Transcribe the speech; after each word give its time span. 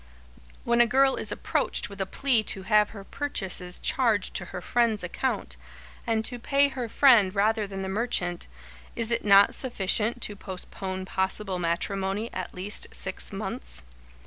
When 0.63 0.81
a 0.81 0.87
girl 0.87 1.15
is 1.15 1.31
approached 1.31 1.87
with 1.87 2.01
a 2.01 2.07
plea 2.07 2.41
to 2.45 2.63
have 2.63 2.89
her 2.89 3.03
purchases 3.03 3.77
charged 3.77 4.33
to 4.33 4.45
her 4.45 4.59
friend's 4.59 5.03
account, 5.03 5.57
and 6.07 6.25
to 6.25 6.39
pay 6.39 6.69
her 6.69 6.89
friend 6.89 7.35
rather 7.35 7.67
than 7.67 7.83
the 7.83 7.87
merchant, 7.87 8.47
is 8.95 9.11
it 9.11 9.23
not 9.23 9.53
sufficient 9.53 10.19
to 10.23 10.35
postpone 10.35 11.05
possible 11.05 11.59
matrimony 11.59 12.33
at 12.33 12.55
least 12.55 12.87
six 12.89 13.31
months? 13.31 13.83